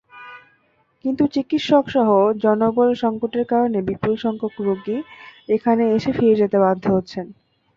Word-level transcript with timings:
কিন্তু 1.05 1.23
চিকিৎসকসহ 1.33 2.07
জনবল-সংকটের 2.43 3.45
কারণে 3.51 3.77
বিপুলসংখ্যক 3.87 4.55
রোগী 4.59 4.97
এখানে 5.49 5.83
এসে 5.95 6.11
ফিরে 6.17 6.35
যেতে 6.41 6.57
বাধ্য 6.59 6.85
হচ্ছেন। 6.95 7.25